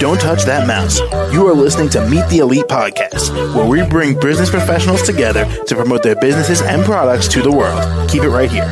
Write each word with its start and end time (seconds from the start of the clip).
Don't 0.00 0.20
touch 0.20 0.42
that 0.42 0.66
mouse. 0.66 0.98
You 1.32 1.46
are 1.46 1.54
listening 1.54 1.88
to 1.90 2.04
Meet 2.08 2.28
the 2.28 2.38
Elite 2.38 2.64
podcast, 2.64 3.32
where 3.54 3.64
we 3.64 3.88
bring 3.88 4.18
business 4.18 4.50
professionals 4.50 5.02
together 5.02 5.44
to 5.66 5.76
promote 5.76 6.02
their 6.02 6.16
businesses 6.16 6.62
and 6.62 6.84
products 6.84 7.28
to 7.28 7.42
the 7.42 7.52
world. 7.52 8.10
Keep 8.10 8.24
it 8.24 8.28
right 8.30 8.50
here. 8.50 8.68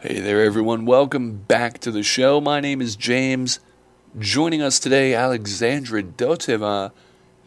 Hey 0.00 0.20
there, 0.20 0.44
everyone. 0.44 0.84
Welcome 0.84 1.38
back 1.48 1.78
to 1.78 1.90
the 1.90 2.02
show. 2.02 2.38
My 2.38 2.60
name 2.60 2.82
is 2.82 2.96
James. 2.96 3.60
Joining 4.18 4.60
us 4.60 4.78
today, 4.78 5.14
Alexandra 5.14 6.02
Dotcheva, 6.02 6.92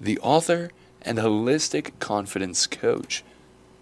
the 0.01 0.17
author 0.19 0.71
and 1.03 1.19
holistic 1.19 1.91
confidence 1.99 2.65
coach. 2.65 3.23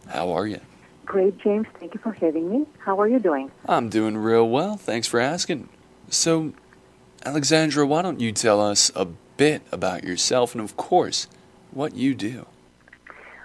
How 0.08 0.32
are 0.32 0.48
you? 0.48 0.60
Great, 1.06 1.38
James. 1.38 1.68
Thank 1.80 1.94
you 1.94 2.00
for 2.00 2.14
having 2.14 2.50
me. 2.50 2.66
How 2.80 3.00
are 3.00 3.08
you 3.08 3.20
doing? 3.20 3.52
I'm 3.68 3.90
doing 3.90 4.18
real 4.18 4.50
well. 4.50 4.76
Thanks 4.76 5.08
for 5.08 5.20
asking. 5.20 5.70
So, 6.10 6.54
Alexandra, 7.24 7.86
why 7.86 8.02
don't 8.02 8.20
you 8.20 8.32
tell 8.32 8.60
us 8.60 8.92
a 8.96 9.06
bit 9.06 9.62
about 9.72 10.04
yourself 10.04 10.56
and, 10.56 10.64
of 10.64 10.76
course, 10.76 11.28
what 11.72 11.96
you 11.96 12.16
do? 12.16 12.48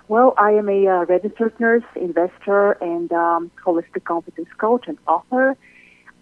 Well, 0.08 0.34
I 0.38 0.52
am 0.52 0.68
a 0.68 0.86
uh, 0.86 1.04
registered 1.04 1.58
nurse, 1.60 1.84
investor, 1.94 2.72
and 2.80 3.12
um, 3.12 3.50
holistic 3.64 4.04
competence 4.04 4.48
coach 4.58 4.88
and 4.88 4.98
author. 5.06 5.56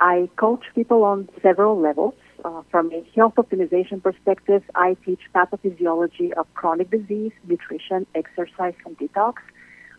I 0.00 0.28
coach 0.36 0.64
people 0.74 1.04
on 1.04 1.28
several 1.40 1.78
levels. 1.78 2.14
Uh, 2.44 2.62
from 2.70 2.92
a 2.92 3.04
health 3.16 3.34
optimization 3.36 4.02
perspective, 4.02 4.62
I 4.74 4.96
teach 5.04 5.20
pathophysiology 5.34 6.32
of 6.32 6.52
chronic 6.54 6.90
disease, 6.90 7.32
nutrition, 7.46 8.06
exercise, 8.14 8.74
and 8.84 8.96
detox. 8.98 9.34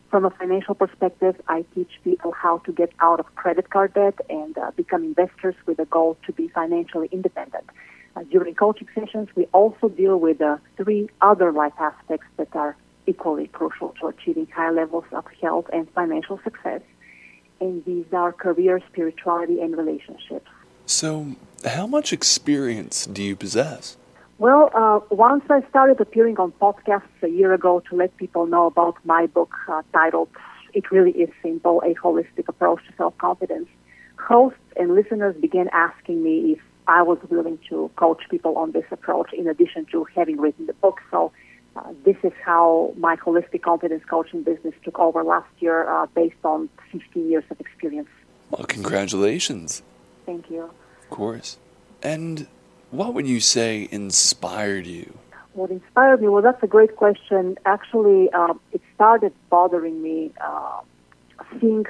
From 0.10 0.26
a 0.26 0.32
financial 0.32 0.74
perspective, 0.74 1.40
I 1.48 1.66
teach 1.76 1.92
people 2.04 2.32
how 2.32 2.58
to 2.60 2.72
get 2.72 2.92
out 3.00 3.20
of 3.20 3.36
credit 3.36 3.70
card 3.70 3.94
debt 3.94 4.16
and 4.28 4.58
uh, 4.58 4.72
become 4.76 5.04
investors 5.04 5.54
with 5.68 5.78
a 5.78 5.86
goal 5.86 6.18
to 6.26 6.34
be 6.34 6.48
financially 6.48 7.10
independent. 7.12 7.66
Uh, 8.16 8.24
during 8.24 8.56
coaching 8.56 8.88
sessions, 8.96 9.30
we 9.36 9.46
also 9.54 9.88
deal 9.88 10.20
with 10.20 10.42
uh, 10.42 10.58
three 10.78 11.10
other 11.22 11.52
life 11.52 11.74
aspects 11.80 12.26
that 12.38 12.56
are 12.56 12.76
equally 13.06 13.48
crucial 13.48 13.94
to 14.02 14.08
achieving 14.08 14.48
high 14.48 14.72
levels 14.72 15.06
of 15.12 15.26
health 15.42 15.68
and 15.72 15.88
financial 15.92 16.40
success. 16.44 16.82
And 17.62 17.86
these 17.86 18.12
are 18.12 18.32
career, 18.32 18.82
spirituality, 18.92 19.62
and 19.62 19.78
relationships. 19.78 20.50
So, 20.88 21.36
how 21.66 21.86
much 21.86 22.12
experience 22.12 23.06
do 23.06 23.22
you 23.22 23.36
possess? 23.36 23.96
Well, 24.40 24.72
uh, 24.74 25.02
once 25.14 25.44
I 25.50 25.68
started 25.70 26.00
appearing 26.00 26.38
on 26.40 26.54
podcasts 26.54 27.22
a 27.22 27.28
year 27.28 27.54
ago 27.54 27.82
to 27.90 27.96
let 27.98 28.16
people 28.16 28.46
know 28.46 28.68
about 28.68 28.96
my 29.04 29.26
book 29.26 29.54
uh, 29.68 29.82
titled 29.92 30.30
It 30.74 30.90
Really 30.92 31.12
Is 31.12 31.30
Simple 31.44 31.84
A 31.86 31.94
Holistic 31.96 32.48
Approach 32.48 32.80
to 32.88 32.94
Self 32.96 33.18
Confidence, 33.18 33.68
hosts 34.18 34.58
and 34.78 34.96
listeners 34.96 35.36
began 35.36 35.68
asking 35.74 36.24
me 36.24 36.54
if 36.54 36.60
I 36.88 37.02
was 37.02 37.18
willing 37.30 37.60
to 37.68 37.92
coach 37.98 38.24
people 38.32 38.58
on 38.58 38.72
this 38.72 38.86
approach 38.92 39.34
in 39.34 39.46
addition 39.46 39.86
to 39.92 40.06
having 40.16 40.38
written 40.40 40.68
the 40.68 40.74
book. 40.74 41.02
So, 41.12 41.34
uh, 41.76 41.92
this 42.06 42.16
is 42.24 42.32
how 42.42 42.94
my 42.96 43.18
holistic 43.18 43.62
confidence 43.64 44.04
coaching 44.10 44.44
business 44.44 44.74
took 44.86 45.00
over 45.00 45.22
last 45.22 45.52
year 45.60 45.90
uh, 45.90 46.06
based 46.16 46.46
on 46.46 46.70
15 46.94 47.30
years 47.30 47.44
of 47.52 47.60
experience. 47.60 48.08
Well, 48.52 48.66
congratulations. 48.68 49.84
Thank 50.26 50.50
you. 50.50 50.72
Of 51.04 51.10
course. 51.10 51.58
And 52.02 52.48
what 52.92 53.14
would 53.14 53.28
you 53.28 53.40
say 53.40 53.88
inspired 53.92 54.88
you? 54.88 55.18
What 55.54 55.72
inspired 55.72 56.22
me? 56.22 56.28
Well, 56.28 56.42
that's 56.42 56.62
a 56.64 56.68
great 56.68 56.96
question. 56.96 57.58
Actually, 57.66 58.32
um, 58.32 58.60
it 58.72 58.82
started 58.96 59.34
bothering 59.50 60.02
me 60.02 60.32
uh, 60.42 60.82
seeing 61.60 61.86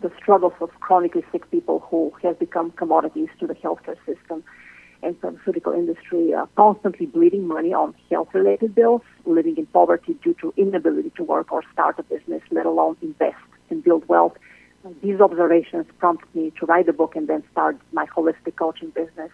the 0.00 0.10
struggles 0.18 0.52
of 0.60 0.70
chronically 0.80 1.24
sick 1.32 1.50
people 1.50 1.80
who 1.90 2.12
have 2.22 2.38
become 2.38 2.70
commodities 2.72 3.28
to 3.40 3.46
the 3.46 3.54
healthcare 3.54 3.96
system 4.04 4.44
and 5.02 5.18
pharmaceutical 5.20 5.72
industry, 5.72 6.34
uh, 6.34 6.46
constantly 6.56 7.06
bleeding 7.06 7.46
money 7.46 7.72
on 7.72 7.94
health-related 8.10 8.74
bills, 8.74 9.02
living 9.24 9.56
in 9.56 9.66
poverty 9.66 10.14
due 10.22 10.34
to 10.40 10.52
inability 10.56 11.10
to 11.16 11.22
work 11.22 11.52
or 11.52 11.62
start 11.72 11.98
a 11.98 12.02
business, 12.02 12.42
let 12.50 12.66
alone 12.66 12.96
invest 13.02 13.36
and 13.70 13.84
build 13.84 14.06
wealth. 14.08 14.36
These 15.02 15.20
observations 15.20 15.86
prompted 15.98 16.32
me 16.34 16.52
to 16.58 16.66
write 16.66 16.86
the 16.86 16.92
book 16.92 17.16
and 17.16 17.28
then 17.28 17.42
start 17.52 17.76
my 17.92 18.06
holistic 18.06 18.56
coaching 18.56 18.90
business. 18.90 19.30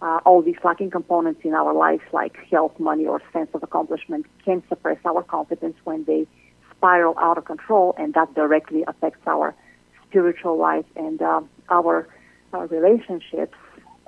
Uh, 0.00 0.20
all 0.24 0.42
these 0.42 0.56
lacking 0.62 0.90
components 0.90 1.40
in 1.42 1.54
our 1.54 1.74
lives, 1.74 2.02
like 2.12 2.36
health, 2.50 2.78
money, 2.78 3.04
or 3.04 3.20
sense 3.32 3.50
of 3.52 3.62
accomplishment, 3.62 4.26
can 4.44 4.62
suppress 4.68 4.98
our 5.04 5.22
confidence 5.24 5.74
when 5.84 6.04
they 6.04 6.26
spiral 6.76 7.18
out 7.18 7.36
of 7.36 7.44
control, 7.44 7.94
and 7.98 8.14
that 8.14 8.32
directly 8.34 8.84
affects 8.86 9.20
our 9.26 9.54
spiritual 10.08 10.56
life 10.56 10.86
and 10.94 11.20
uh, 11.20 11.40
our 11.68 12.08
uh, 12.54 12.66
relationships 12.68 13.56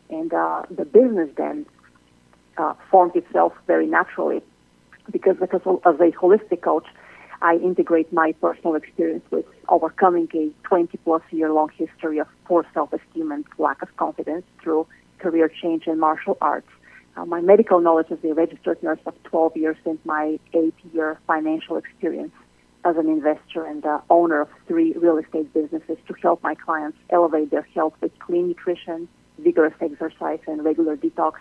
and 0.09 0.33
uh, 0.33 0.63
the 0.71 0.85
business 0.85 1.29
then 1.37 1.67
uh, 2.57 2.75
formed 2.91 3.15
itself 3.17 3.53
very 3.67 3.87
naturally. 3.87 4.43
Because, 5.11 5.37
because 5.39 5.61
as 5.85 5.95
a 5.97 6.13
holistic 6.13 6.63
coach, 6.63 6.87
I 7.43 7.55
integrate 7.57 8.13
my 8.13 8.33
personal 8.41 8.75
experience 8.75 9.25
with 9.31 9.47
overcoming 9.69 10.29
a 10.35 10.51
20 10.65 10.97
plus 10.99 11.23
year 11.31 11.53
long 11.53 11.71
history 11.77 12.19
of 12.19 12.29
poor 12.45 12.67
self 12.75 12.93
esteem 12.93 13.33
and 13.33 13.45
lack 13.59 13.83
of 13.83 13.97
confidence 13.97 14.45
through 14.63 14.87
career 15.21 15.49
change 15.49 15.87
in 15.87 15.99
martial 15.99 16.37
arts. 16.41 16.69
Uh, 17.17 17.25
my 17.25 17.41
medical 17.41 17.81
knowledge 17.81 18.11
as 18.11 18.19
a 18.25 18.33
registered 18.33 18.83
nurse 18.83 19.01
of 19.07 19.15
12 19.25 19.57
years 19.57 19.77
and 19.85 19.99
my 20.05 20.39
eight 20.55 20.75
year 20.93 21.19
financial 21.27 21.77
experience 21.77 22.33
as 22.85 22.97
an 22.97 23.09
investor 23.09 23.65
and 23.65 23.85
uh, 23.85 24.01
owner 24.09 24.41
of 24.41 24.49
three 24.67 24.93
real 24.93 25.19
estate 25.19 25.53
businesses 25.53 25.99
to 26.09 26.15
help 26.23 26.43
my 26.43 26.55
clients 26.55 26.97
elevate 27.11 27.51
their 27.51 27.67
health 27.75 27.95
with 28.01 28.17
clean 28.21 28.49
nutrition, 28.49 29.09
vigorous 29.39 29.75
exercise 29.81 30.41
and 30.47 30.65
regular 30.65 30.97
detox 30.97 31.35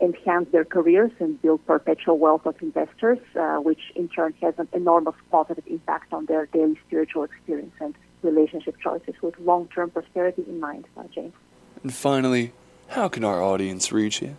enhance 0.00 0.50
their 0.50 0.64
careers 0.64 1.10
and 1.20 1.40
build 1.42 1.64
perpetual 1.66 2.18
wealth 2.18 2.46
of 2.46 2.60
investors, 2.62 3.18
uh, 3.38 3.56
which 3.56 3.80
in 3.94 4.08
turn 4.08 4.34
has 4.40 4.54
an 4.58 4.68
enormous 4.72 5.14
positive 5.30 5.64
impact 5.66 6.12
on 6.12 6.26
their 6.26 6.46
daily 6.46 6.78
spiritual 6.86 7.24
experience 7.24 7.74
and 7.80 7.94
relationship 8.22 8.76
choices 8.82 9.14
with 9.20 9.38
long-term 9.38 9.90
prosperity 9.90 10.44
in 10.48 10.58
mind, 10.60 10.86
uh, 10.96 11.04
James. 11.14 11.34
And 11.82 11.92
finally, 11.92 12.52
how 12.92 13.08
can 13.08 13.24
our 13.24 13.42
audience 13.42 13.90
reach 13.90 14.22
you? 14.22 14.36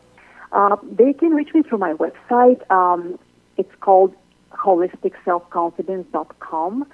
Uh, 0.51 0.77
they 0.83 1.13
can 1.13 1.31
reach 1.31 1.51
me 1.53 1.63
through 1.63 1.79
my 1.79 1.93
website. 1.93 2.69
Um, 2.69 3.17
it's 3.57 3.73
called 3.81 4.13
holisticselfconfidence.com. 4.51 6.85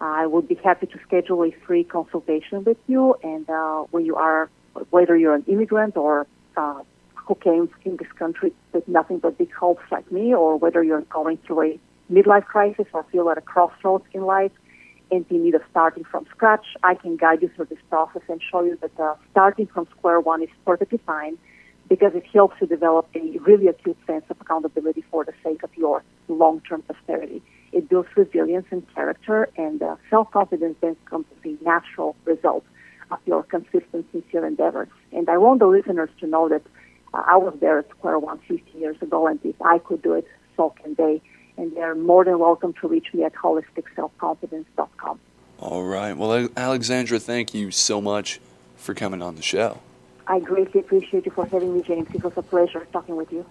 I 0.00 0.26
would 0.26 0.46
be 0.46 0.54
happy 0.54 0.86
to 0.86 0.96
schedule 1.04 1.42
a 1.44 1.50
free 1.66 1.82
consultation 1.82 2.62
with 2.62 2.76
you, 2.86 3.16
and 3.24 3.50
uh, 3.50 3.82
when 3.90 4.06
you 4.06 4.14
are 4.14 4.48
whether 4.90 5.16
you're 5.16 5.34
an 5.34 5.42
immigrant 5.48 5.96
or 5.96 6.28
uh, 6.56 6.82
who 7.14 7.34
came 7.34 7.68
in 7.84 7.96
this 7.96 8.12
country 8.12 8.52
with 8.72 8.86
nothing 8.86 9.18
but 9.18 9.36
big 9.36 9.52
hopes 9.52 9.82
like 9.90 10.12
me, 10.12 10.32
or 10.32 10.56
whether 10.56 10.84
you're 10.84 11.00
going 11.02 11.38
through 11.38 11.62
a 11.62 11.80
midlife 12.12 12.44
crisis 12.44 12.86
or 12.92 13.02
feel 13.10 13.28
at 13.28 13.36
a 13.36 13.40
crossroads 13.40 14.04
in 14.12 14.22
life 14.22 14.52
and 15.10 15.24
in 15.30 15.44
need 15.44 15.54
of 15.54 15.62
starting 15.70 16.04
from 16.04 16.26
scratch, 16.30 16.66
I 16.82 16.94
can 16.94 17.16
guide 17.16 17.42
you 17.42 17.50
through 17.54 17.66
this 17.66 17.78
process 17.88 18.22
and 18.28 18.40
show 18.50 18.62
you 18.62 18.78
that 18.80 18.98
uh, 19.00 19.14
starting 19.30 19.66
from 19.66 19.86
square 19.96 20.20
one 20.20 20.42
is 20.42 20.48
perfectly 20.64 21.00
fine 21.06 21.38
because 21.88 22.12
it 22.14 22.24
helps 22.32 22.56
you 22.60 22.66
develop 22.66 23.08
a 23.14 23.38
really 23.38 23.66
acute 23.66 23.96
sense 24.06 24.24
of 24.28 24.40
accountability 24.40 25.04
for 25.10 25.24
the 25.24 25.32
sake 25.42 25.62
of 25.62 25.70
your 25.76 26.02
long-term 26.28 26.82
prosperity. 26.82 27.42
It 27.72 27.88
builds 27.88 28.08
resilience 28.16 28.66
and 28.70 28.82
character, 28.94 29.48
and 29.56 29.82
uh, 29.82 29.96
self-confidence 30.10 30.76
then 30.80 30.96
becomes 31.04 31.26
a 31.44 31.56
natural 31.62 32.16
result 32.24 32.64
of 33.10 33.18
your 33.26 33.42
consistent, 33.42 34.06
sincere 34.12 34.46
endeavors. 34.46 34.88
And 35.12 35.28
I 35.28 35.38
want 35.38 35.60
the 35.60 35.66
listeners 35.66 36.10
to 36.20 36.26
know 36.26 36.48
that 36.48 36.62
uh, 37.14 37.22
I 37.26 37.36
was 37.36 37.54
there 37.60 37.78
at 37.78 37.88
Square 37.90 38.18
One 38.20 38.38
50 38.48 38.78
years 38.78 38.96
ago, 39.00 39.26
and 39.26 39.38
if 39.44 39.60
I 39.62 39.78
could 39.78 40.02
do 40.02 40.14
it, 40.14 40.26
so 40.56 40.74
can 40.82 40.94
they. 40.94 41.22
And 41.58 41.76
they're 41.76 41.94
more 41.94 42.24
than 42.24 42.38
welcome 42.38 42.72
to 42.80 42.88
reach 42.88 43.12
me 43.12 43.24
at 43.24 43.34
holisticselfconfidence.com. 43.34 45.20
All 45.58 45.84
right. 45.84 46.16
Well, 46.16 46.48
Alexandra, 46.56 47.18
thank 47.18 47.52
you 47.52 47.72
so 47.72 48.00
much 48.00 48.40
for 48.76 48.94
coming 48.94 49.20
on 49.20 49.34
the 49.34 49.42
show. 49.42 49.80
I 50.28 50.38
greatly 50.38 50.80
appreciate 50.80 51.26
you 51.26 51.32
for 51.32 51.46
having 51.46 51.74
me, 51.74 51.82
James. 51.82 52.08
It 52.14 52.22
was 52.22 52.34
a 52.36 52.42
pleasure 52.42 52.86
talking 52.92 53.16
with 53.16 53.32
you. 53.32 53.44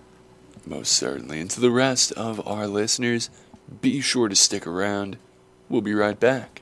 Most 0.65 0.94
certainly. 0.94 1.42
And 1.42 1.50
to 1.51 1.59
the 1.59 1.71
rest 1.71 2.13
of 2.13 2.45
our 2.48 2.65
listeners, 2.65 3.30
be 3.81 4.00
sure 4.00 4.30
to 4.30 4.36
stick 4.36 4.65
around. 4.65 5.18
We'll 5.69 5.81
be 5.81 5.94
right 5.94 6.19
back. 6.19 6.62